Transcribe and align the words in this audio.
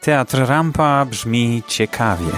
Teatr 0.00 0.38
Rampa 0.46 1.04
brzmi 1.04 1.62
ciekawie. 1.66 2.32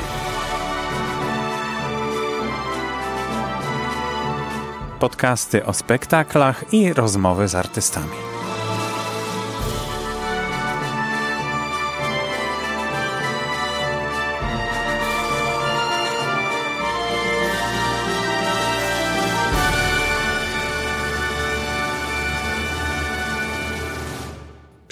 Podcasty 4.99 5.67
o 5.67 5.73
spektaklach 5.73 6.73
i 6.73 6.93
rozmowy 6.93 7.49
z 7.49 7.55
artystami. 7.55 8.32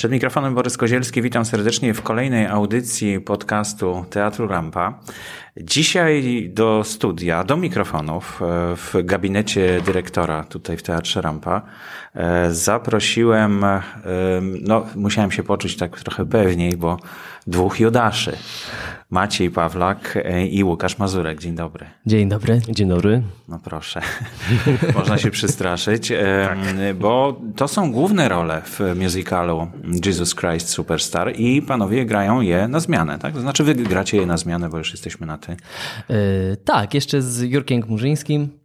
Przed 0.00 0.12
mikrofonem 0.12 0.54
Borys 0.54 0.76
Kozielski, 0.76 1.22
witam 1.22 1.44
serdecznie 1.44 1.94
w 1.94 2.02
kolejnej 2.02 2.46
audycji 2.46 3.20
podcastu 3.20 4.04
Teatru 4.10 4.46
Rampa. 4.48 5.00
Dzisiaj 5.56 6.50
do 6.54 6.84
studia, 6.84 7.44
do 7.44 7.56
mikrofonów 7.56 8.42
e, 8.42 8.76
w 8.76 8.94
gabinecie 9.04 9.80
dyrektora 9.86 10.44
tutaj 10.44 10.76
w 10.76 10.82
Teatrze 10.82 11.20
Rampa 11.20 11.62
e, 12.14 12.54
zaprosiłem, 12.54 13.64
e, 13.64 13.82
no 14.62 14.86
musiałem 14.96 15.30
się 15.30 15.42
poczuć 15.42 15.76
tak 15.76 16.00
trochę 16.00 16.26
pewniej, 16.26 16.76
bo 16.76 16.98
dwóch 17.46 17.80
Judaszy. 17.80 18.36
Maciej 19.10 19.50
Pawlak 19.50 20.18
i 20.50 20.64
Łukasz 20.64 20.98
Mazurek. 20.98 21.40
Dzień 21.40 21.54
dobry. 21.54 21.86
Dzień 22.06 22.28
dobry. 22.28 22.60
Dzień 22.68 22.88
dobry. 22.88 23.22
No 23.48 23.58
proszę, 23.64 24.00
można 24.94 25.18
się 25.18 25.30
przestraszyć, 25.30 26.12
tak. 26.46 26.58
bo 26.96 27.40
to 27.56 27.68
są 27.68 27.92
główne 27.92 28.28
role 28.28 28.62
w 28.64 28.80
musicalu 29.02 29.66
Jesus 30.06 30.34
Christ 30.34 30.68
Superstar 30.68 31.32
i 31.36 31.62
panowie 31.62 32.06
grają 32.06 32.40
je 32.40 32.68
na 32.68 32.80
zmianę, 32.80 33.18
tak? 33.18 33.34
To 33.34 33.40
znaczy 33.40 33.64
wy 33.64 33.74
gracie 33.74 34.16
je 34.16 34.26
na 34.26 34.36
zmianę, 34.36 34.68
bo 34.68 34.78
już 34.78 34.90
jesteśmy 34.90 35.26
na 35.26 35.38
ty. 35.38 35.56
Yy, 36.08 36.16
tak, 36.64 36.94
jeszcze 36.94 37.22
z 37.22 37.40
Jurkiem 37.42 37.82
Murzyńskim. 37.88 38.59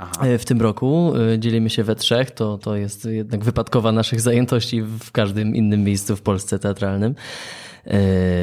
Aha. 0.00 0.26
E, 0.26 0.38
w 0.38 0.44
tym 0.44 0.60
roku 0.60 1.12
e, 1.34 1.38
dzielimy 1.38 1.70
się 1.70 1.84
we 1.84 1.94
trzech, 1.94 2.30
to, 2.30 2.58
to 2.58 2.76
jest 2.76 3.04
jednak 3.04 3.44
wypadkowa 3.44 3.92
naszych 3.92 4.20
zajętości 4.20 4.82
w 4.82 5.10
każdym 5.12 5.56
innym 5.56 5.84
miejscu 5.84 6.16
w 6.16 6.22
Polsce 6.22 6.58
teatralnym. 6.58 7.14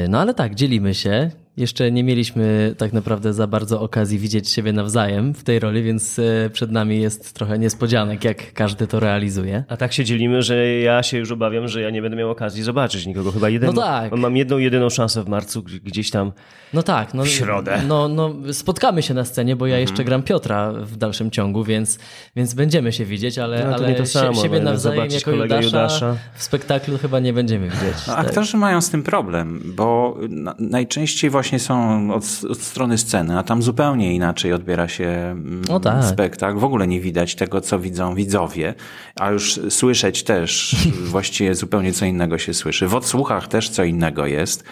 No 0.08 0.20
ale 0.20 0.34
tak, 0.34 0.54
dzielimy 0.54 0.94
się. 0.94 1.30
Jeszcze 1.58 1.92
nie 1.92 2.04
mieliśmy 2.04 2.74
tak 2.78 2.92
naprawdę 2.92 3.32
za 3.32 3.46
bardzo 3.46 3.80
okazji 3.80 4.18
widzieć 4.18 4.48
siebie 4.48 4.72
nawzajem 4.72 5.34
w 5.34 5.44
tej 5.44 5.58
roli, 5.58 5.82
więc 5.82 6.18
e, 6.18 6.50
przed 6.50 6.70
nami 6.70 7.00
jest 7.00 7.34
trochę 7.34 7.58
niespodzianek, 7.58 8.24
jak 8.24 8.52
każdy 8.52 8.86
to 8.86 9.00
realizuje. 9.00 9.64
A 9.68 9.76
tak 9.76 9.92
się 9.92 10.04
dzielimy, 10.04 10.42
że 10.42 10.68
ja 10.68 11.02
się 11.02 11.18
już 11.18 11.30
obawiam, 11.30 11.68
że 11.68 11.80
ja 11.80 11.90
nie 11.90 12.02
będę 12.02 12.16
miał 12.16 12.30
okazji 12.30 12.62
zobaczyć 12.62 13.06
nikogo. 13.06 13.32
Chyba 13.32 13.48
jeden, 13.48 13.74
no 13.74 13.82
tak. 13.82 14.12
mam 14.12 14.36
jedną, 14.36 14.58
jedyną 14.58 14.90
szansę 14.90 15.24
w 15.24 15.28
marcu 15.28 15.62
gdzieś 15.62 16.10
tam 16.10 16.32
no 16.72 16.82
tak, 16.82 17.14
no, 17.14 17.22
w 17.22 17.28
środę. 17.28 17.82
No, 17.88 18.08
no, 18.08 18.34
spotkamy 18.52 19.02
się 19.02 19.14
na 19.14 19.24
scenie, 19.24 19.56
bo 19.56 19.66
ja 19.66 19.74
mhm. 19.74 19.80
jeszcze 19.80 20.04
gram 20.04 20.22
Piotra 20.22 20.72
w 20.72 20.96
dalszym 20.96 21.30
ciągu, 21.30 21.64
więc, 21.64 21.98
więc 22.36 22.54
będziemy 22.54 22.92
się 22.92 23.04
widzieć, 23.04 23.38
ale, 23.38 23.64
no, 23.64 23.74
ale 23.74 23.94
to 23.94 24.06
samo, 24.06 24.42
siebie 24.42 24.58
no, 24.58 24.70
nawzajem 24.70 25.10
jako 25.10 25.30
Judasza, 25.30 25.64
Judasza, 25.64 26.16
w 26.34 26.42
spektaklu 26.42 26.98
chyba 26.98 27.20
nie 27.20 27.32
będziemy 27.32 27.70
widzieć. 27.70 28.04
Tak. 28.06 28.26
aktorzy 28.26 28.56
mają 28.56 28.80
z 28.80 28.90
tym 28.90 29.02
problem, 29.02 29.60
bo 29.64 30.18
najczęściej 30.58 31.30
właśnie 31.30 31.47
są 31.58 32.08
od, 32.14 32.24
od, 32.50 32.58
strony 32.58 32.98
sceny, 32.98 33.38
a 33.38 33.42
tam 33.42 33.62
zupełnie 33.62 34.14
inaczej 34.14 34.52
odbiera 34.52 34.88
się 34.88 35.36
no 35.68 35.80
tak. 35.80 36.04
spektakl. 36.04 36.58
W 36.58 36.64
ogóle 36.64 36.86
nie 36.86 37.00
widać 37.00 37.34
tego, 37.34 37.60
co 37.60 37.78
widzą 37.78 38.14
widzowie, 38.14 38.74
a 39.16 39.30
już 39.30 39.60
słyszeć 39.70 40.22
też 40.22 40.76
właściwie 41.14 41.54
zupełnie 41.54 41.92
co 41.92 42.04
innego 42.04 42.38
się 42.38 42.54
słyszy. 42.54 42.88
W 42.88 42.94
odsłuchach 42.94 43.48
też 43.48 43.68
co 43.68 43.84
innego 43.84 44.26
jest. 44.26 44.64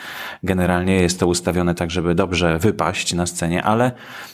Generalnie 0.43 0.95
jest 0.95 1.21
to 1.21 1.27
ustawione 1.27 1.75
tak, 1.75 1.91
żeby 1.91 2.15
dobrze 2.15 2.59
wypaść 2.59 3.15
na 3.15 3.27
scenie, 3.27 3.63
ale 3.63 3.93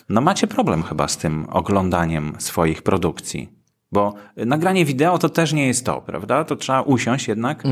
no 0.09 0.21
macie 0.21 0.47
problem 0.47 0.83
chyba 0.83 1.09
z 1.09 1.17
tym 1.17 1.47
oglądaniem 1.51 2.33
swoich 2.39 2.83
produkcji. 2.83 3.62
Bo 3.93 4.15
nagranie 4.37 4.85
wideo 4.85 5.19
to 5.19 5.29
też 5.29 5.53
nie 5.53 5.67
jest 5.67 5.87
to, 5.87 6.01
prawda? 6.01 6.45
To 6.45 6.57
trzeba 6.57 6.83
usiąść 6.83 7.29
jednak 7.29 7.63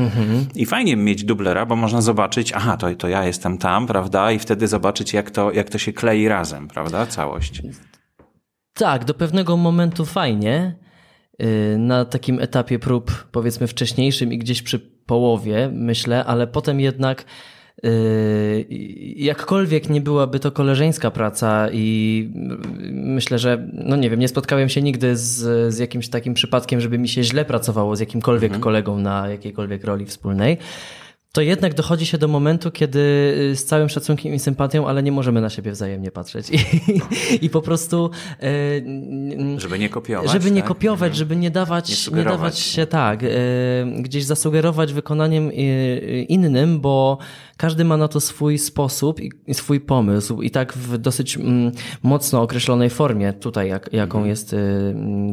i 0.55 0.65
fajnie 0.65 0.95
mieć 0.95 1.23
dublera, 1.23 1.65
bo 1.65 1.75
można 1.75 2.01
zobaczyć, 2.01 2.53
aha, 2.53 2.77
to, 2.77 2.95
to 2.95 3.07
ja 3.07 3.25
jestem 3.25 3.57
tam, 3.57 3.87
prawda? 3.87 4.31
I 4.31 4.39
wtedy 4.39 4.67
zobaczyć, 4.67 5.13
jak 5.13 5.31
to, 5.31 5.51
jak 5.51 5.69
to 5.69 5.77
się 5.77 5.93
klei 5.93 6.27
razem, 6.27 6.67
prawda? 6.67 7.05
Całość. 7.05 7.61
Tak, 8.73 9.05
do 9.05 9.13
pewnego 9.13 9.57
momentu 9.57 10.05
fajnie. 10.05 10.75
Y, 11.43 11.77
na 11.77 12.05
takim 12.05 12.39
etapie 12.39 12.79
prób, 12.79 13.27
powiedzmy 13.31 13.67
wcześniejszym 13.67 14.33
i 14.33 14.37
gdzieś 14.37 14.61
przy 14.61 14.79
połowie, 15.05 15.69
myślę, 15.73 16.25
ale 16.25 16.47
potem 16.47 16.79
jednak 16.79 17.25
jakkolwiek 19.15 19.89
nie 19.89 20.01
byłaby 20.01 20.39
to 20.39 20.51
koleżeńska 20.51 21.11
praca 21.11 21.69
i 21.71 22.29
myślę, 22.91 23.39
że 23.39 23.67
no 23.73 23.95
nie 23.95 24.09
wiem, 24.09 24.19
nie 24.19 24.27
spotkałem 24.27 24.69
się 24.69 24.81
nigdy 24.81 25.17
z, 25.17 25.73
z 25.73 25.77
jakimś 25.77 26.09
takim 26.09 26.33
przypadkiem, 26.33 26.81
żeby 26.81 26.97
mi 26.97 27.09
się 27.09 27.23
źle 27.23 27.45
pracowało 27.45 27.95
z 27.95 27.99
jakimkolwiek 27.99 28.51
mhm. 28.51 28.61
kolegą 28.61 28.99
na 28.99 29.29
jakiejkolwiek 29.29 29.83
roli 29.83 30.05
wspólnej 30.05 30.57
to 31.31 31.41
jednak 31.41 31.73
dochodzi 31.73 32.05
się 32.05 32.17
do 32.17 32.27
momentu, 32.27 32.71
kiedy 32.71 32.99
y, 33.51 33.55
z 33.55 33.65
całym 33.65 33.89
szacunkiem 33.89 34.33
i 34.33 34.39
sympatią, 34.39 34.87
ale 34.87 35.03
nie 35.03 35.11
możemy 35.11 35.41
na 35.41 35.49
siebie 35.49 35.71
wzajemnie 35.71 36.11
patrzeć. 36.11 36.49
I, 36.49 37.45
i 37.45 37.49
po 37.49 37.61
prostu. 37.61 38.09
E, 38.41 39.59
żeby 39.59 39.79
nie 39.79 39.89
kopiować. 39.89 40.31
Żeby 40.31 40.51
nie 40.51 40.61
tak? 40.61 40.67
kopiować, 40.67 41.07
mhm. 41.07 41.15
żeby 41.15 41.35
nie 41.35 41.51
dawać, 41.51 42.11
nie, 42.11 42.17
nie 42.17 42.23
dawać 42.23 42.59
się 42.59 42.85
tak, 42.85 43.23
e, 43.23 43.27
gdzieś 43.99 44.23
zasugerować 44.23 44.93
wykonaniem 44.93 45.51
innym, 46.27 46.81
bo 46.81 47.17
każdy 47.57 47.83
ma 47.83 47.97
na 47.97 48.07
to 48.07 48.19
swój 48.19 48.57
sposób 48.57 49.19
i 49.47 49.53
swój 49.53 49.79
pomysł. 49.79 50.41
I 50.41 50.51
tak 50.51 50.73
w 50.73 50.97
dosyć 50.97 51.37
mm, 51.37 51.71
mocno 52.03 52.41
określonej 52.41 52.89
formie, 52.89 53.33
tutaj, 53.33 53.69
jak, 53.69 53.93
jaką 53.93 54.17
mhm. 54.17 54.29
jest 54.29 54.55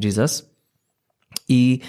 Jesus. 0.02 0.50
I, 1.48 1.80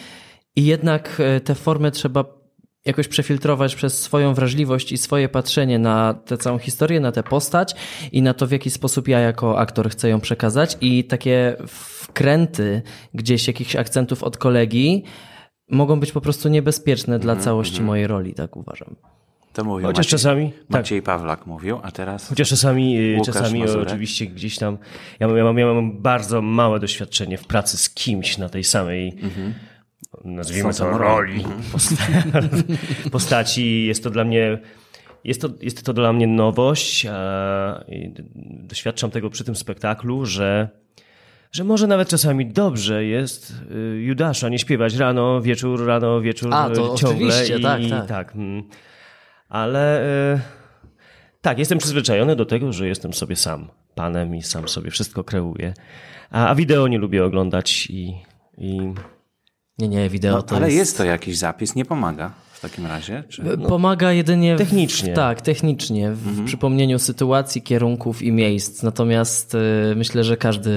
I 0.56 0.66
jednak 0.66 1.22
tę 1.44 1.56
formę 1.56 1.92
trzeba 1.92 2.39
jakoś 2.86 3.08
przefiltrować 3.08 3.76
przez 3.76 4.02
swoją 4.02 4.34
wrażliwość 4.34 4.92
i 4.92 4.98
swoje 4.98 5.30
patrzenie 5.30 5.80
na 5.80 6.14
tę 6.14 6.38
całą 6.38 6.58
historię, 6.58 7.00
na 7.00 7.12
tę 7.12 7.24
postać 7.24 7.76
i 8.12 8.22
na 8.22 8.34
to, 8.34 8.48
w 8.48 8.52
jaki 8.52 8.70
sposób 8.70 9.08
ja 9.08 9.20
jako 9.20 9.60
aktor 9.60 9.90
chcę 9.90 10.10
ją 10.10 10.20
przekazać 10.20 10.78
i 10.82 11.04
takie 11.04 11.56
wkręty 11.68 12.82
gdzieś 13.14 13.48
jakichś 13.48 13.76
akcentów 13.76 14.24
od 14.24 14.38
kolegi 14.38 15.04
mogą 15.72 16.00
być 16.00 16.12
po 16.12 16.22
prostu 16.22 16.50
niebezpieczne 16.50 17.20
dla 17.20 17.36
-hmm. 17.36 17.44
całości 17.44 17.82
mojej 17.82 18.08
roli, 18.08 18.34
tak 18.34 18.58
uważam. 18.58 18.96
To 19.54 19.64
mówił 19.64 19.88
Chociaż 19.88 20.06
Maciej, 20.06 20.12
czasami, 20.12 20.52
tak. 20.52 20.70
Maciej 20.70 21.02
Pawlak 21.02 21.48
mówił, 21.48 21.80
a 21.84 21.92
teraz. 21.92 22.30
Chociaż 22.30 22.50
czasami, 22.50 22.98
y, 22.98 23.22
czasami 23.26 23.64
oczywiście 23.64 24.28
gdzieś 24.28 24.58
tam. 24.58 24.78
Ja 25.20 25.28
mam, 25.28 25.38
ja, 25.38 25.44
mam, 25.44 25.58
ja 25.58 25.74
mam 25.74 26.02
bardzo 26.02 26.42
małe 26.42 26.80
doświadczenie 26.80 27.38
w 27.38 27.48
pracy 27.48 27.78
z 27.78 27.90
kimś 27.90 28.38
na 28.38 28.50
tej 28.50 28.64
samej. 28.64 29.14
-hmm 29.14 29.69
nazwijmy 30.24 30.74
to 30.74 30.98
roli 30.98 31.44
postaci. 33.12 33.86
Jest 33.86 34.04
to 34.04 34.10
dla 34.10 34.24
mnie 34.24 34.60
jest 35.24 35.42
to, 35.42 35.50
jest 35.62 35.86
to 35.86 35.94
dla 35.94 36.14
mnie 36.14 36.28
nowość. 36.28 37.08
Doświadczam 38.46 39.12
tego 39.12 39.30
przy 39.30 39.44
tym 39.44 39.56
spektaklu, 39.56 40.26
że, 40.26 40.70
że 41.52 41.64
może 41.64 41.88
nawet 41.88 42.10
czasami 42.10 42.46
dobrze 42.46 43.06
jest 43.06 43.54
y, 43.72 44.02
Judasza 44.02 44.50
nie 44.50 44.60
śpiewać 44.60 44.96
rano, 44.96 45.42
wieczór, 45.42 45.86
rano, 45.86 46.22
wieczór 46.22 46.54
A, 46.54 46.70
to 46.70 46.96
ciągle. 46.96 47.48
I, 47.48 47.62
tak, 47.62 47.82
tak. 47.90 48.08
tak. 48.08 48.36
Mm. 48.36 48.64
Ale 49.50 50.04
y, 50.36 50.40
tak, 51.42 51.60
jestem 51.60 51.78
przyzwyczajony 51.78 52.36
do 52.36 52.46
tego, 52.46 52.74
że 52.74 52.88
jestem 52.88 53.14
sobie 53.14 53.36
sam 53.36 53.70
panem 53.96 54.36
i 54.36 54.42
sam 54.42 54.68
sobie 54.68 54.92
wszystko 54.92 55.24
kreuję. 55.24 55.74
A, 56.32 56.48
a 56.48 56.56
wideo 56.56 56.88
nie 56.88 56.98
lubię 56.98 57.26
oglądać 57.26 57.88
i, 57.90 58.16
i 58.58 58.94
nie, 59.80 59.88
nie, 59.88 60.10
wideo 60.10 60.36
no, 60.36 60.42
to 60.42 60.56
Ale 60.56 60.66
jest... 60.66 60.78
jest 60.78 60.98
to 60.98 61.04
jakiś 61.04 61.38
zapis, 61.38 61.76
nie 61.76 61.86
pomaga 61.86 62.32
w 62.60 62.62
takim 62.62 62.86
razie? 62.86 63.24
Czy... 63.30 63.44
Pomaga 63.58 64.12
jedynie 64.12 64.56
technicznie. 64.56 65.14
W, 65.14 65.16
tak, 65.16 65.42
technicznie, 65.42 66.12
w 66.12 66.28
mhm. 66.28 66.46
przypomnieniu 66.46 67.00
sytuacji, 67.00 67.62
kierunków 67.62 68.22
i 68.22 68.32
miejsc. 68.32 68.84
Natomiast 68.84 69.56
y, 69.56 69.96
myślę, 69.96 70.24
że 70.24 70.38
każdy 70.38 70.70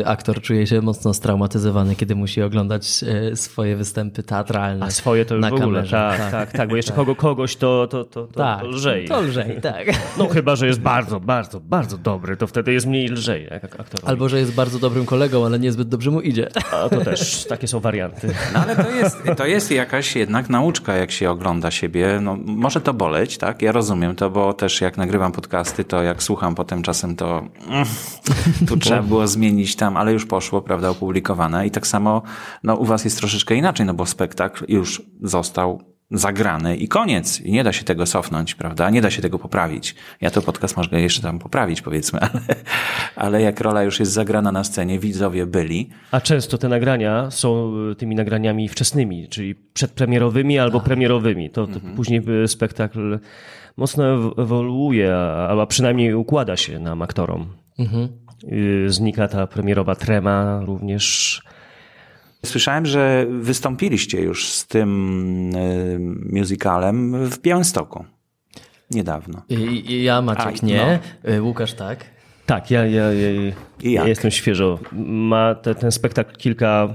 y, 0.00 0.06
aktor 0.06 0.40
czuje 0.40 0.66
się 0.66 0.80
mocno 0.80 1.14
straumatyzowany, 1.14 1.96
kiedy 1.96 2.14
musi 2.14 2.42
oglądać 2.42 3.04
y, 3.32 3.36
swoje 3.36 3.76
występy 3.76 4.22
teatralne. 4.22 4.86
A 4.86 4.90
swoje 4.90 5.24
to 5.24 5.34
już 5.34 5.42
na 5.42 5.50
w 5.50 5.52
ogóle, 5.52 5.66
kamerze. 5.66 5.96
Tak, 5.96 6.18
tak, 6.18 6.30
tak, 6.30 6.52
tak, 6.52 6.68
bo 6.68 6.76
jeszcze 6.76 6.92
tak. 6.92 6.96
kogo, 6.96 7.16
kogoś 7.16 7.56
to, 7.56 7.86
to, 7.86 8.04
to, 8.04 8.26
to, 8.26 8.32
tak, 8.34 8.60
to 8.60 8.66
lżej. 8.66 9.08
To 9.08 9.20
lżej, 9.20 9.60
tak. 9.60 9.86
No 10.18 10.28
chyba, 10.28 10.56
że 10.56 10.66
jest 10.66 10.80
bardzo, 10.80 11.20
bardzo, 11.20 11.60
bardzo 11.60 11.98
dobry, 11.98 12.36
to 12.36 12.46
wtedy 12.46 12.72
jest 12.72 12.86
mniej 12.86 13.08
lżej. 13.08 13.48
Jak 13.50 13.64
aktorowi. 13.64 14.06
Albo, 14.06 14.28
że 14.28 14.38
jest 14.38 14.54
bardzo 14.54 14.78
dobrym 14.78 15.06
kolegą, 15.06 15.46
ale 15.46 15.58
niezbyt 15.58 15.88
dobrze 15.88 16.10
mu 16.10 16.20
idzie. 16.20 16.48
A 16.72 16.88
to 16.88 17.04
też, 17.04 17.44
takie 17.44 17.68
są 17.68 17.80
warianty. 17.80 18.34
No 18.54 18.60
ale 18.60 18.76
to 18.76 18.90
jest, 18.90 19.16
to 19.36 19.46
jest 19.46 19.70
jakaś 19.70 20.16
jednak 20.16 20.50
nauczka, 20.50 20.94
jak 20.96 21.10
się 21.10 21.23
ogląda 21.26 21.70
siebie 21.70 22.18
no, 22.22 22.36
może 22.46 22.80
to 22.80 22.94
boleć, 22.94 23.38
tak? 23.38 23.62
Ja 23.62 23.72
rozumiem 23.72 24.16
to, 24.16 24.30
bo 24.30 24.52
też 24.52 24.80
jak 24.80 24.96
nagrywam 24.96 25.32
podcasty, 25.32 25.84
to 25.84 26.02
jak 26.02 26.22
słucham 26.22 26.54
potem 26.54 26.82
czasem, 26.82 27.16
to 27.16 27.42
mm, 27.68 27.86
tu 28.68 28.76
trzeba 28.76 29.02
było 29.02 29.26
zmienić 29.26 29.76
tam, 29.76 29.96
ale 29.96 30.12
już 30.12 30.26
poszło, 30.26 30.62
prawda, 30.62 30.90
opublikowane. 30.90 31.66
I 31.66 31.70
tak 31.70 31.86
samo 31.86 32.22
no, 32.62 32.74
u 32.74 32.84
was 32.84 33.04
jest 33.04 33.18
troszeczkę 33.18 33.54
inaczej, 33.54 33.86
no 33.86 33.94
bo 33.94 34.06
spektakl 34.06 34.64
już 34.68 35.02
został 35.22 35.93
zagrane 36.10 36.76
i 36.76 36.88
koniec. 36.88 37.40
I 37.40 37.52
nie 37.52 37.64
da 37.64 37.72
się 37.72 37.84
tego 37.84 38.06
cofnąć, 38.06 38.54
prawda? 38.54 38.90
Nie 38.90 39.02
da 39.02 39.10
się 39.10 39.22
tego 39.22 39.38
poprawić. 39.38 39.94
Ja 40.20 40.30
to 40.30 40.42
podcast 40.42 40.76
mogę 40.76 41.00
jeszcze 41.00 41.22
tam 41.22 41.38
poprawić, 41.38 41.82
powiedzmy, 41.82 42.20
ale, 42.28 42.40
ale 43.16 43.42
jak 43.42 43.60
rola 43.60 43.82
już 43.82 44.00
jest 44.00 44.12
zagrana 44.12 44.52
na 44.52 44.64
scenie, 44.64 44.98
widzowie 44.98 45.46
byli. 45.46 45.90
A 46.10 46.20
często 46.20 46.58
te 46.58 46.68
nagrania 46.68 47.30
są 47.30 47.72
e, 47.92 47.94
tymi 47.94 48.14
nagraniami 48.14 48.68
wczesnymi, 48.68 49.28
czyli 49.28 49.54
przedpremierowymi 49.54 50.58
albo 50.58 50.78
A. 50.78 50.82
premierowymi. 50.82 51.50
To, 51.50 51.66
to 51.66 51.72
mhm. 51.74 51.94
później 51.94 52.22
e, 52.44 52.48
spektakl 52.48 53.18
mocno 53.76 54.04
ewoluuje, 54.38 55.14
a, 55.16 55.62
a 55.62 55.66
przynajmniej 55.66 56.14
układa 56.14 56.56
się 56.56 56.78
nam 56.78 57.02
aktorom. 57.02 57.46
Mhm. 57.78 58.08
E, 58.84 58.88
znika 58.88 59.28
ta 59.28 59.46
premierowa 59.46 59.94
trema 59.94 60.60
również 60.64 61.40
Słyszałem, 62.44 62.86
że 62.86 63.26
wystąpiliście 63.30 64.20
już 64.20 64.48
z 64.48 64.66
tym 64.66 65.56
y, 65.56 65.98
musicalem 66.32 67.26
w 67.30 67.38
Białymstoku. 67.38 68.04
Niedawno. 68.90 69.42
I, 69.48 70.02
ja, 70.02 70.22
Maciek, 70.22 70.62
A, 70.62 70.66
nie. 70.66 71.00
No. 71.24 71.30
Y, 71.30 71.42
Łukasz, 71.42 71.74
tak? 71.74 72.04
Tak, 72.46 72.70
ja, 72.70 72.86
ja, 72.86 73.12
ja, 73.12 73.52
ja 73.82 74.08
jestem 74.08 74.30
świeżo. 74.30 74.78
Ma 75.06 75.54
te, 75.54 75.74
ten 75.74 75.92
spektakl 75.92 76.36
kilka 76.36 76.94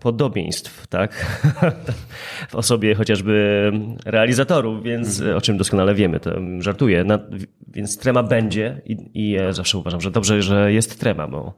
podobieństw, 0.00 0.86
tak? 0.86 1.40
w 2.50 2.54
osobie 2.54 2.94
chociażby 2.94 3.72
realizatorów, 4.04 4.82
więc 4.82 5.20
mhm. 5.20 5.36
o 5.36 5.40
czym 5.40 5.58
doskonale 5.58 5.94
wiemy, 5.94 6.20
to 6.20 6.30
żartuję. 6.58 7.04
Na, 7.04 7.18
więc 7.68 7.98
trema 7.98 8.22
będzie 8.22 8.80
i, 8.86 8.96
i 9.14 9.30
ja 9.30 9.52
zawsze 9.52 9.78
uważam, 9.78 10.00
że 10.00 10.10
dobrze, 10.10 10.42
że 10.42 10.72
jest 10.72 11.00
trema, 11.00 11.28
bo 11.28 11.54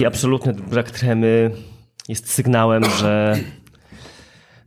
i 0.00 0.06
absolutny 0.06 0.54
brak 0.54 0.90
tremy 0.90 1.50
jest 2.10 2.32
sygnałem, 2.32 2.84
że, 2.84 3.38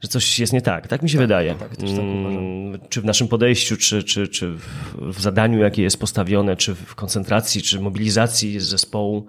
że 0.02 0.08
coś 0.10 0.40
jest 0.40 0.54
nie 0.54 0.62
tak. 0.62 0.88
Tak 0.88 1.02
mi 1.02 1.10
się 1.10 1.18
tak, 1.18 1.24
wydaje. 1.24 1.56
Tak, 1.56 1.76
tak 1.76 1.88
czy 2.90 3.02
w 3.02 3.06
naszym 3.06 3.28
podejściu, 3.28 3.78
czy, 3.78 4.04
czy, 4.04 4.28
czy 4.28 4.54
w 4.98 5.22
zadaniu, 5.22 5.60
jakie 5.60 5.84
jest 5.84 6.00
postawione, 6.00 6.56
czy 6.56 6.76
w 6.76 6.96
koncentracji, 6.96 7.62
czy 7.62 7.80
mobilizacji 7.80 8.60
zespołu. 8.60 9.26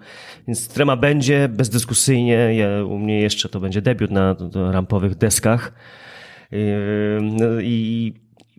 Więc 0.47 0.67
trema 0.67 0.95
będzie 0.95 1.49
bezdyskusyjnie. 1.49 2.55
Ja, 2.55 2.85
u 2.85 2.97
mnie 2.97 3.21
jeszcze 3.21 3.49
to 3.49 3.59
będzie 3.59 3.81
debiut 3.81 4.11
na, 4.11 4.35
na 4.55 4.71
rampowych 4.71 5.15
deskach. 5.15 5.73
Yy, 6.51 6.59
I 7.63 8.13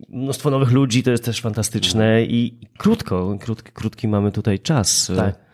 mnóstwo 0.09 0.49
nowych 0.49 0.71
ludzi, 0.71 1.03
to 1.03 1.11
jest 1.11 1.25
też 1.25 1.41
fantastyczne 1.41 2.23
i 2.23 2.59
krótko, 2.77 3.37
krótki, 3.39 3.71
krótki 3.71 4.07
mamy 4.07 4.31
tutaj 4.31 4.59
czas. 4.59 5.11
Tak. 5.15 5.46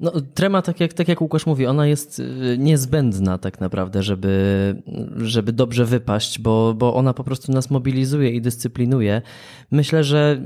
No, 0.00 0.12
trema, 0.34 0.62
tak 0.62 0.80
jak, 0.80 0.92
tak 0.92 1.08
jak 1.08 1.20
Łukasz 1.20 1.46
mówi, 1.46 1.66
ona 1.66 1.86
jest 1.86 2.18
y, 2.18 2.56
niezbędna 2.58 3.38
tak 3.38 3.60
naprawdę, 3.60 4.02
żeby, 4.02 4.82
żeby 5.16 5.52
dobrze 5.52 5.84
wypaść, 5.84 6.38
bo, 6.38 6.74
bo 6.74 6.94
ona 6.94 7.14
po 7.14 7.24
prostu 7.24 7.52
nas 7.52 7.70
mobilizuje 7.70 8.30
i 8.30 8.40
dyscyplinuje. 8.40 9.22
Myślę, 9.70 10.04
że 10.04 10.42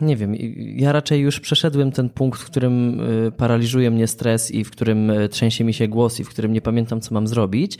nie 0.00 0.16
wiem, 0.16 0.34
ja 0.76 0.92
raczej 0.92 1.20
już 1.20 1.40
przeszedłem 1.40 1.92
ten 1.92 2.08
punkt, 2.08 2.40
w 2.40 2.46
którym 2.46 3.00
y, 3.00 3.32
paraliżuje 3.32 3.90
mnie 3.90 4.06
stres 4.06 4.50
i 4.50 4.64
w 4.64 4.70
którym 4.70 5.10
y, 5.10 5.28
trzęsie 5.28 5.64
mi 5.64 5.74
się 5.74 5.88
głos 5.88 6.20
i 6.20 6.24
w 6.24 6.28
którym 6.28 6.52
nie 6.52 6.60
pamiętam, 6.60 7.00
co 7.00 7.14
mam 7.14 7.26
zrobić. 7.26 7.78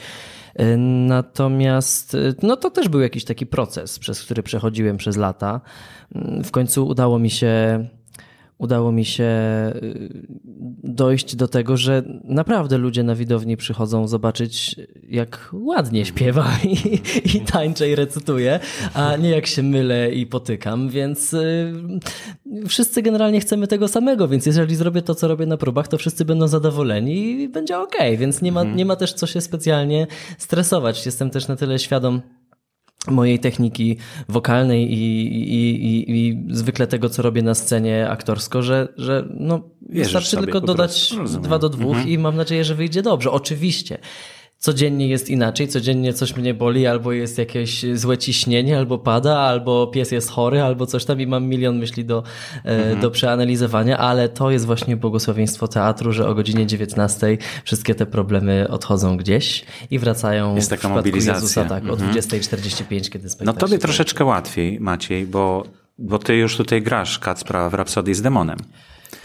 Natomiast 1.07 2.17
no 2.43 2.57
to 2.57 2.71
też 2.71 2.89
był 2.89 3.01
jakiś 3.01 3.25
taki 3.25 3.47
proces, 3.47 3.99
przez 3.99 4.23
który 4.23 4.43
przechodziłem 4.43 4.97
przez 4.97 5.17
lata. 5.17 5.61
W 6.45 6.51
końcu 6.51 6.87
udało 6.87 7.19
mi 7.19 7.31
się 7.31 7.85
udało 8.59 8.93
mi 8.93 9.05
się 9.05 9.25
y, 9.75 10.27
dojść 10.85 11.37
do 11.37 11.49
tego, 11.49 11.77
że 11.77 12.03
naprawdę 12.25 12.79
ludzie 12.79 13.03
na 13.03 13.15
widowni 13.15 13.57
przychodzą 13.57 14.09
zobaczyć, 14.09 14.77
jak 15.09 15.51
ładnie 15.53 16.05
śpiewa 16.05 16.47
i, 16.65 17.01
i 17.37 17.41
tańczę 17.41 17.89
i 17.89 17.95
recytuję, 17.95 18.61
a 18.95 19.17
nie 19.17 19.31
jak 19.31 19.47
się 19.47 19.63
mylę 19.63 20.13
i 20.13 20.27
potykam, 20.27 20.89
więc 20.89 21.35
y, 21.35 21.73
wszyscy 22.69 23.03
generalnie 23.03 23.41
chcemy 23.41 23.67
tego 23.67 23.89
samego, 23.89 24.29
więc 24.29 24.47
jeżeli 24.47 24.77
zrobię 24.77 25.03
to, 25.03 25.15
co 25.15 25.29
robię 25.29 25.47
na 25.47 25.57
próbach, 25.57 25.89
to 25.89 25.99
wszyscy 25.99 26.25
będą 26.25 26.49
zadowoleni 26.49 27.43
i 27.43 27.49
będzie 27.49 27.79
ok, 27.79 27.97
więc 28.19 28.43
nie 28.43 28.53
ma, 28.53 28.61
mhm. 28.61 28.77
nie 28.77 28.85
ma 28.85 28.97
też 28.97 29.13
co 29.13 29.27
się 29.27 29.41
specjalnie 29.41 30.07
stresować. 30.39 31.07
Jestem 31.07 31.31
też 31.31 31.49
na 31.49 31.57
tyle 31.57 31.79
świadom 31.79 32.21
mojej 33.11 33.39
techniki 33.39 33.97
wokalnej 34.29 34.93
i, 34.93 35.27
i, 35.55 35.71
i, 35.85 36.29
i, 36.29 36.45
zwykle 36.51 36.87
tego, 36.87 37.09
co 37.09 37.23
robię 37.23 37.43
na 37.43 37.55
scenie 37.55 38.09
aktorsko, 38.11 38.63
że, 38.63 38.89
że 38.97 39.29
no, 39.31 39.61
wystarczy 39.89 40.37
tylko 40.37 40.61
dodać 40.61 41.15
dwa 41.43 41.59
do 41.59 41.69
dwóch 41.69 41.97
mhm. 41.97 42.09
i 42.09 42.19
mam 42.19 42.37
nadzieję, 42.37 42.65
że 42.65 42.75
wyjdzie 42.75 43.03
dobrze. 43.03 43.31
Oczywiście 43.31 43.99
codziennie 44.59 45.09
jest 45.09 45.29
inaczej, 45.29 45.69
codziennie 45.69 46.13
coś 46.13 46.37
mnie 46.37 46.55
boli, 46.55 46.87
albo 46.87 47.13
jest 47.13 47.39
jakieś 47.39 47.85
złe 47.95 48.19
ciśnienie, 48.19 48.79
albo 48.79 48.99
pada, 48.99 49.39
albo 49.39 49.87
pies 49.87 50.13
jest 50.13 50.31
chory, 50.31 50.63
albo 50.63 50.87
coś 50.87 51.05
tam 51.05 51.21
i 51.21 51.27
mam 51.27 51.45
milion 51.45 51.79
myśli 51.79 52.05
do, 52.05 52.23
e, 52.65 52.69
mhm. 52.69 53.01
do 53.01 53.11
przeanalizowania, 53.11 53.99
ale 53.99 54.29
to 54.29 54.51
jest 54.51 54.67
właśnie 54.67 54.97
błogosławieństwo 54.97 55.69
teatru, 55.69 56.13
że 56.13 56.29
o 56.29 56.35
godzinie 56.35 56.67
19 56.67 57.39
wszystkie 57.65 57.95
te 57.95 58.07
problemy 58.07 58.69
odchodzą 58.69 59.17
gdzieś 59.17 59.65
i 59.91 59.99
wracają 59.99 60.57
jest 60.57 60.71
taka 60.71 60.89
w 60.89 60.93
mobilizacja. 60.93 61.35
Jezusa, 61.35 61.65
tak, 61.65 61.85
mhm. 61.85 62.11
o 62.11 62.13
20.45, 62.13 63.11
kiedy 63.11 63.31
spektakl. 63.31 63.45
No 63.45 63.67
tobie 63.67 63.79
troszeczkę 63.79 64.25
łatwiej, 64.25 64.81
Maciej, 64.81 65.27
bo, 65.27 65.65
bo 65.99 66.19
ty 66.19 66.37
już 66.37 66.57
tutaj 66.57 66.83
grasz 66.83 67.19
Kacpra 67.19 67.71
w 67.71 67.75
Rapsodii 67.75 68.15
z 68.15 68.23
demonem. 68.23 68.59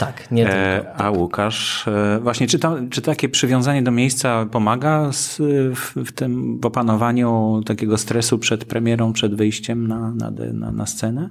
Tak, 0.06 0.30
nie 0.30 0.44
tylko. 0.44 0.58
E, 0.58 0.94
a 0.96 1.10
Łukasz, 1.10 1.88
e, 1.88 2.20
właśnie 2.22 2.46
czy, 2.46 2.58
to, 2.58 2.76
czy 2.90 3.02
takie 3.02 3.28
przywiązanie 3.28 3.82
do 3.82 3.90
miejsca 3.90 4.46
pomaga 4.46 5.12
z, 5.12 5.36
w, 5.76 5.94
w 5.96 6.12
tym 6.12 6.60
w 6.60 6.66
opanowaniu 6.66 7.60
takiego 7.66 7.98
stresu 7.98 8.38
przed 8.38 8.64
premierą, 8.64 9.12
przed 9.12 9.34
wyjściem 9.34 9.86
na, 9.88 10.14
na, 10.14 10.30
na, 10.52 10.72
na 10.72 10.86
scenę? 10.86 11.30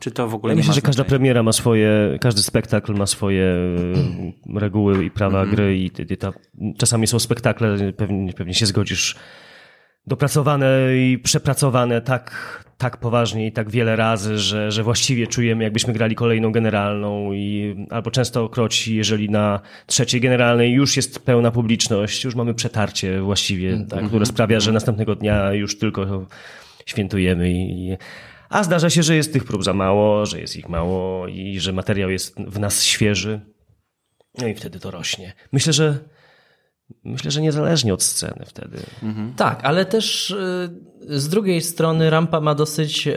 Czy 0.00 0.10
to 0.10 0.28
w 0.28 0.34
ogóle 0.34 0.52
ja 0.52 0.56
Myślę, 0.56 0.74
że 0.74 0.80
każda 0.80 1.04
premiera 1.04 1.42
ma 1.42 1.52
swoje, 1.52 2.18
każdy 2.20 2.42
spektakl 2.42 2.94
ma 2.94 3.06
swoje 3.06 3.44
e, 4.54 4.58
reguły 4.60 5.04
i 5.04 5.10
prawa 5.10 5.44
-hmm. 5.44 5.50
gry 5.50 5.78
i, 5.78 5.90
i 6.12 6.16
ta, 6.16 6.32
czasami 6.78 7.06
są 7.06 7.18
spektakle, 7.18 7.92
pewnie, 7.92 8.32
pewnie 8.32 8.54
się 8.54 8.66
zgodzisz, 8.66 9.16
dopracowane 10.06 10.96
i 10.96 11.18
przepracowane 11.18 12.00
tak, 12.00 12.64
tak 12.78 12.96
poważnie 12.96 13.46
i 13.46 13.52
tak 13.52 13.70
wiele 13.70 13.96
razy, 13.96 14.38
że, 14.38 14.72
że 14.72 14.82
właściwie 14.82 15.26
czujemy, 15.26 15.64
jakbyśmy 15.64 15.92
grali 15.92 16.14
kolejną 16.14 16.52
generalną 16.52 17.32
i 17.32 17.76
albo 17.90 18.10
często 18.10 18.48
kroci, 18.48 18.96
jeżeli 18.96 19.30
na 19.30 19.60
trzeciej 19.86 20.20
generalnej 20.20 20.72
już 20.72 20.96
jest 20.96 21.18
pełna 21.18 21.50
publiczność, 21.50 22.24
już 22.24 22.34
mamy 22.34 22.54
przetarcie 22.54 23.20
właściwie, 23.20 23.72
mm, 23.72 23.86
tak, 23.86 24.06
które 24.06 24.26
sprawia, 24.26 24.60
że 24.60 24.72
następnego 24.72 25.14
dnia 25.14 25.52
już 25.52 25.78
tylko 25.78 26.26
świętujemy 26.86 27.50
i, 27.50 27.96
a 28.50 28.64
zdarza 28.64 28.90
się, 28.90 29.02
że 29.02 29.16
jest 29.16 29.32
tych 29.32 29.44
prób 29.44 29.64
za 29.64 29.74
mało, 29.74 30.26
że 30.26 30.40
jest 30.40 30.56
ich 30.56 30.68
mało 30.68 31.28
i 31.28 31.60
że 31.60 31.72
materiał 31.72 32.10
jest 32.10 32.36
w 32.36 32.58
nas 32.58 32.82
świeży. 32.82 33.40
No 34.38 34.48
i 34.48 34.54
wtedy 34.54 34.80
to 34.80 34.90
rośnie. 34.90 35.32
Myślę, 35.52 35.72
że 35.72 35.98
Myślę, 37.04 37.30
że 37.30 37.40
niezależnie 37.40 37.94
od 37.94 38.02
sceny 38.02 38.44
wtedy. 38.46 38.78
Mhm. 39.02 39.34
Tak, 39.34 39.60
ale 39.62 39.84
też 39.84 40.30
y, 40.30 40.89
z 41.08 41.28
drugiej 41.28 41.60
strony 41.60 42.10
Rampa 42.10 42.40
ma 42.40 42.54
dosyć 42.54 43.08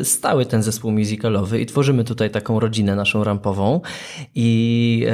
y, 0.00 0.04
stały 0.04 0.46
ten 0.46 0.62
zespół 0.62 0.90
musicalowy 0.90 1.60
i 1.60 1.66
tworzymy 1.66 2.04
tutaj 2.04 2.30
taką 2.30 2.60
rodzinę 2.60 2.96
naszą 2.96 3.24
rampową. 3.24 3.80
I 4.34 5.06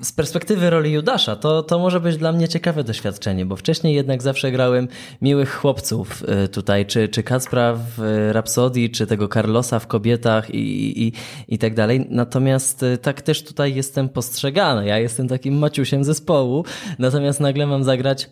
y, 0.00 0.04
z 0.04 0.12
perspektywy 0.12 0.70
roli 0.70 0.92
Judasza 0.92 1.36
to, 1.36 1.62
to 1.62 1.78
może 1.78 2.00
być 2.00 2.16
dla 2.16 2.32
mnie 2.32 2.48
ciekawe 2.48 2.84
doświadczenie, 2.84 3.46
bo 3.46 3.56
wcześniej 3.56 3.94
jednak 3.94 4.22
zawsze 4.22 4.52
grałem 4.52 4.88
miłych 5.22 5.54
chłopców 5.54 6.24
tutaj, 6.52 6.86
czy, 6.86 7.08
czy 7.08 7.22
Kacpra 7.22 7.74
w 7.96 8.28
Rapsodii, 8.32 8.90
czy 8.90 9.06
tego 9.06 9.28
Carlosa 9.28 9.78
w 9.78 9.86
Kobietach 9.86 10.50
i, 10.54 11.06
i, 11.06 11.12
i 11.48 11.58
tak 11.58 11.74
dalej. 11.74 12.06
Natomiast 12.10 12.84
tak 13.02 13.22
też 13.22 13.44
tutaj 13.44 13.74
jestem 13.74 14.08
postrzegany. 14.08 14.86
Ja 14.86 14.98
jestem 14.98 15.28
takim 15.28 15.58
maciusiem 15.58 16.04
zespołu, 16.04 16.64
Natomiast 16.98 17.40
nagle 17.40 17.66
mam 17.66 17.84
zagrać 17.84 18.24
e, 18.24 18.28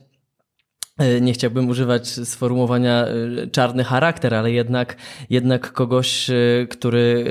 nie 1.20 1.32
chciałbym 1.32 1.68
używać 1.68 2.08
sformułowania 2.08 3.06
e, 3.06 3.46
czarny 3.46 3.84
charakter, 3.84 4.34
ale 4.34 4.52
jednak, 4.52 4.96
jednak 5.30 5.72
kogoś, 5.72 6.30
e, 6.30 6.34
który, 6.70 7.24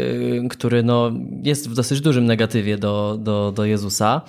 który 0.49 0.83
no 0.83 1.11
jest 1.43 1.69
w 1.69 1.73
dosyć 1.73 2.01
dużym 2.01 2.25
negatywie 2.25 2.77
do, 2.77 3.17
do, 3.19 3.51
do 3.51 3.65
Jezusa. 3.65 4.21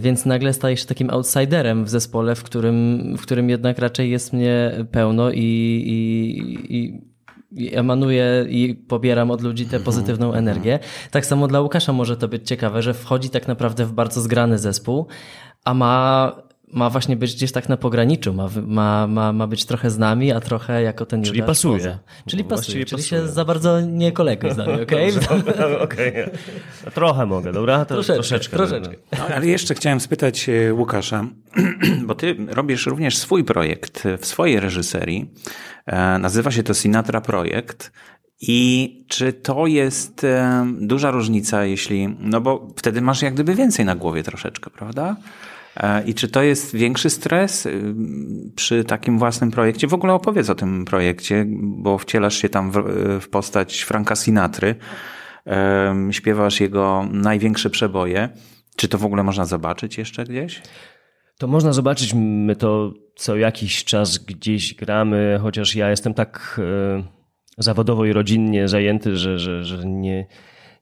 Więc 0.00 0.26
nagle 0.26 0.52
staje 0.52 0.76
się 0.76 0.86
takim 0.86 1.10
outsiderem 1.10 1.84
w 1.84 1.88
zespole, 1.88 2.34
w 2.34 2.42
którym, 2.42 3.00
w 3.18 3.22
którym 3.22 3.50
jednak 3.50 3.78
raczej 3.78 4.10
jest 4.10 4.32
mnie 4.32 4.72
pełno 4.90 5.30
i, 5.30 5.38
i, 5.86 6.76
i 6.76 7.14
i 7.56 7.76
emanuję 7.76 8.46
i 8.48 8.74
pobieram 8.74 9.30
od 9.30 9.42
ludzi 9.42 9.66
tę 9.66 9.80
pozytywną 9.80 10.32
energię. 10.32 10.78
Tak 11.10 11.26
samo 11.26 11.48
dla 11.48 11.60
Łukasza 11.60 11.92
może 11.92 12.16
to 12.16 12.28
być 12.28 12.48
ciekawe, 12.48 12.82
że 12.82 12.94
wchodzi 12.94 13.30
tak 13.30 13.48
naprawdę 13.48 13.86
w 13.86 13.92
bardzo 13.92 14.20
zgrany 14.20 14.58
zespół, 14.58 15.06
a 15.64 15.74
ma 15.74 16.32
ma 16.74 16.90
właśnie 16.90 17.16
być 17.16 17.34
gdzieś 17.34 17.52
tak 17.52 17.68
na 17.68 17.76
pograniczu, 17.76 18.34
ma, 18.34 18.48
ma, 18.66 19.06
ma, 19.06 19.32
ma 19.32 19.46
być 19.46 19.64
trochę 19.64 19.90
z 19.90 19.98
nami, 19.98 20.32
a 20.32 20.40
trochę 20.40 20.82
jako 20.82 21.06
ten 21.06 21.22
Czyli 21.22 21.42
pasuje. 21.42 21.78
Poza. 21.78 21.98
Czyli 22.26 22.44
pasuje, 22.44 22.84
czyli 22.84 23.02
pasuje. 23.02 23.20
się 23.22 23.28
za 23.28 23.44
bardzo 23.44 23.80
nie 23.80 24.12
koleguj 24.12 24.50
z 24.50 24.56
nami, 24.56 24.82
okej? 24.82 25.12
Okay? 25.18 25.78
okay. 25.84 26.30
Trochę 26.94 27.26
mogę, 27.26 27.52
dobra? 27.52 27.84
To, 27.84 27.94
troszeczkę. 27.94 28.14
Troszeczkę. 28.14 28.56
troszeczkę. 28.56 28.94
No, 29.18 29.34
ale 29.34 29.46
jeszcze 29.46 29.74
chciałem 29.74 30.00
spytać 30.00 30.48
e, 30.48 30.74
Łukasza, 30.74 31.26
bo 32.06 32.14
ty 32.14 32.36
robisz 32.48 32.86
również 32.86 33.18
swój 33.18 33.44
projekt 33.44 34.02
w 34.18 34.26
swojej 34.26 34.60
reżyserii. 34.60 35.30
E, 35.86 36.18
nazywa 36.18 36.50
się 36.50 36.62
to 36.62 36.74
Sinatra 36.74 37.20
Projekt. 37.20 37.92
I 38.40 39.06
czy 39.08 39.32
to 39.32 39.66
jest 39.66 40.24
e, 40.24 40.66
duża 40.80 41.10
różnica, 41.10 41.64
jeśli, 41.64 42.16
no 42.18 42.40
bo 42.40 42.68
wtedy 42.76 43.00
masz 43.00 43.22
jak 43.22 43.34
gdyby 43.34 43.54
więcej 43.54 43.84
na 43.84 43.94
głowie 43.94 44.22
troszeczkę, 44.22 44.70
prawda? 44.70 45.16
E, 45.76 46.04
I 46.04 46.14
czy 46.14 46.28
to 46.28 46.42
jest 46.42 46.76
większy 46.76 47.10
stres 47.10 47.66
y, 47.66 47.94
przy 48.56 48.84
takim 48.84 49.18
własnym 49.18 49.50
projekcie? 49.50 49.86
W 49.86 49.94
ogóle 49.94 50.14
opowiedz 50.14 50.50
o 50.50 50.54
tym 50.54 50.84
projekcie, 50.84 51.44
bo 51.58 51.98
wcielasz 51.98 52.36
się 52.36 52.48
tam 52.48 52.70
w, 52.70 52.82
w 53.20 53.28
postać 53.28 53.82
Franka 53.82 54.16
Sinatry, 54.16 54.74
śpiewasz 56.10 56.60
jego 56.60 57.08
największe 57.12 57.70
przeboje. 57.70 58.28
Czy 58.76 58.88
to 58.88 58.98
w 58.98 59.04
ogóle 59.04 59.22
można 59.22 59.44
zobaczyć 59.44 59.98
jeszcze 59.98 60.24
gdzieś? 60.24 60.62
To 61.38 61.46
można 61.46 61.72
zobaczyć, 61.72 62.14
my 62.14 62.56
to 62.56 62.92
co 63.16 63.36
jakiś 63.36 63.84
czas 63.84 64.18
gdzieś 64.18 64.74
gramy, 64.74 65.38
chociaż 65.42 65.76
ja 65.76 65.90
jestem 65.90 66.14
tak 66.14 66.60
e, 66.98 67.02
zawodowo 67.58 68.04
i 68.04 68.12
rodzinnie 68.12 68.68
zajęty, 68.68 69.16
że, 69.16 69.38
że, 69.38 69.64
że 69.64 69.78
nie, 69.84 70.26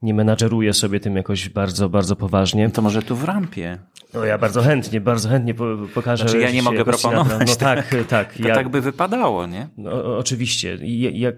nie 0.03 0.15
menadżeruję 0.15 0.73
sobie 0.73 1.01
tym 1.01 1.17
jakoś 1.17 1.49
bardzo, 1.49 1.89
bardzo 1.89 2.17
poważnie. 2.17 2.71
To 2.71 2.83
może 2.83 3.03
tu 3.03 3.17
w 3.17 3.25
rampie. 3.25 3.79
No 4.15 4.25
ja 4.25 4.39
bardzo 4.39 4.63
chętnie, 4.63 5.01
bardzo 5.01 5.29
chętnie 5.29 5.55
pokażę. 5.95 6.29
Znaczy 6.29 6.39
ja 6.39 6.51
nie 6.51 6.63
mogę 6.63 6.85
proponować. 6.85 7.49
No 7.49 7.57
tak, 7.57 7.95
tak. 8.09 8.35
To 8.35 8.49
ja, 8.49 8.55
tak 8.55 8.69
by 8.69 8.81
wypadało, 8.81 9.47
nie? 9.47 9.69
No, 9.77 10.19
oczywiście. 10.19 10.79
Jak 11.13 11.37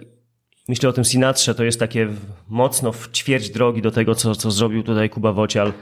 myślę 0.68 0.88
o 0.88 0.92
tym 0.92 1.04
Sinatrze, 1.04 1.54
to 1.54 1.64
jest 1.64 1.80
takie 1.80 2.08
mocno 2.48 2.92
w 2.92 3.10
ćwierć 3.12 3.50
drogi 3.50 3.82
do 3.82 3.90
tego, 3.90 4.14
co, 4.14 4.34
co 4.34 4.50
zrobił 4.50 4.82
tutaj 4.82 5.10
Kuba 5.10 5.32
Wocial. 5.32 5.72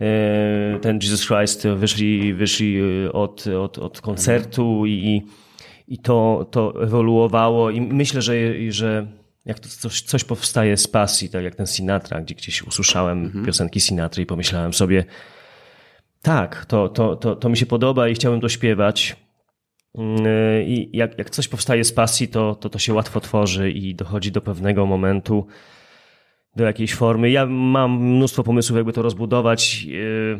E, 0.00 0.78
ten 0.80 0.98
Jesus 1.02 1.26
Christ 1.26 1.66
wyszli, 1.76 2.34
wyszli 2.34 2.80
od, 3.12 3.46
od, 3.46 3.78
od 3.78 4.00
koncertu 4.00 4.86
i, 4.86 5.22
i 5.88 5.98
to, 5.98 6.46
to 6.50 6.82
ewoluowało 6.82 7.70
i 7.70 7.80
myślę, 7.80 8.22
że, 8.22 8.34
że 8.68 9.06
jak 9.44 9.58
to 9.58 9.68
coś, 9.68 10.02
coś 10.02 10.24
powstaje 10.24 10.76
z 10.76 10.88
pasji, 10.88 11.28
tak 11.28 11.44
jak 11.44 11.54
ten 11.54 11.66
Sinatra, 11.66 12.20
gdzie 12.20 12.34
gdzieś 12.34 12.62
usłyszałem 12.62 13.24
mhm. 13.24 13.44
piosenki 13.44 13.80
Sinatry 13.80 14.22
i 14.22 14.26
pomyślałem 14.26 14.74
sobie, 14.74 15.04
tak, 16.22 16.66
to, 16.66 16.88
to, 16.88 17.16
to, 17.16 17.36
to 17.36 17.48
mi 17.48 17.56
się 17.56 17.66
podoba 17.66 18.08
i 18.08 18.14
chciałem 18.14 18.40
to 18.40 18.48
śpiewać. 18.48 19.16
Mm, 19.98 20.22
I 20.66 20.90
jak, 20.92 21.18
jak 21.18 21.30
coś 21.30 21.48
powstaje 21.48 21.84
z 21.84 21.92
pasji, 21.92 22.28
to, 22.28 22.54
to 22.54 22.68
to 22.68 22.78
się 22.78 22.94
łatwo 22.94 23.20
tworzy 23.20 23.70
i 23.70 23.94
dochodzi 23.94 24.32
do 24.32 24.40
pewnego 24.40 24.86
momentu, 24.86 25.46
do 26.56 26.64
jakiejś 26.64 26.94
formy. 26.94 27.30
Ja 27.30 27.46
mam 27.46 28.00
mnóstwo 28.00 28.42
pomysłów, 28.42 28.76
jakby 28.76 28.92
to 28.92 29.02
rozbudować. 29.02 29.82
Yy, 29.82 30.38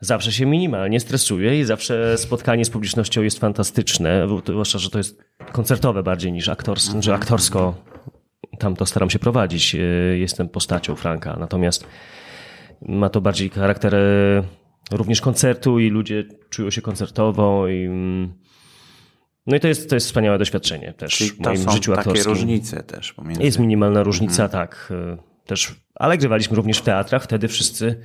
zawsze 0.00 0.32
się 0.32 0.46
minimalnie 0.46 1.00
stresuję 1.00 1.60
i 1.60 1.64
zawsze 1.64 2.18
spotkanie 2.18 2.64
z 2.64 2.70
publicznością 2.70 3.22
jest 3.22 3.38
fantastyczne, 3.38 4.26
zwłaszcza, 4.48 4.78
że 4.78 4.90
to 4.90 4.98
jest 4.98 5.24
koncertowe 5.52 6.02
bardziej 6.02 6.32
niż 6.32 6.48
aktorsko, 6.48 7.02
że 7.02 7.14
aktorsko 7.14 7.74
tam 8.58 8.76
to 8.76 8.86
staram 8.86 9.10
się 9.10 9.18
prowadzić. 9.18 9.74
Yy, 9.74 10.18
jestem 10.18 10.48
postacią 10.48 10.96
Franka, 10.96 11.36
natomiast 11.40 11.86
ma 12.82 13.08
to 13.08 13.20
bardziej 13.20 13.50
charakter 13.50 13.96
również 14.90 15.20
koncertu 15.20 15.78
i 15.78 15.90
ludzie 15.90 16.24
czują 16.50 16.70
się 16.70 16.82
koncertowo 16.82 17.68
i 17.68 17.84
mm, 17.84 18.32
no 19.46 19.56
i 19.56 19.60
to 19.60 19.68
jest, 19.68 19.88
to 19.88 19.96
jest 19.96 20.06
wspaniałe 20.06 20.38
doświadczenie 20.38 20.92
też 20.92 21.16
Czyli 21.16 21.30
w 21.30 21.40
moim 21.40 21.58
są 21.58 21.70
życiu 21.70 21.90
takie 21.90 22.00
aktorskim. 22.00 22.32
różnice 22.32 22.82
też 22.82 23.12
pomiędzy... 23.12 23.42
Jest 23.42 23.58
minimalna 23.58 24.02
różnica, 24.02 24.44
mhm. 24.44 24.50
tak. 24.50 24.92
Y, 25.14 25.46
też, 25.46 25.74
ale 25.94 26.18
grywaliśmy 26.18 26.56
również 26.56 26.78
w 26.78 26.82
teatrach, 26.82 27.24
wtedy 27.24 27.48
wszyscy 27.48 28.00